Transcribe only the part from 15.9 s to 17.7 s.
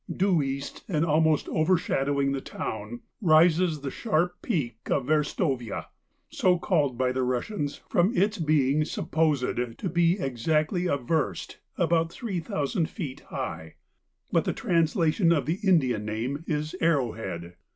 name is Arrowhead.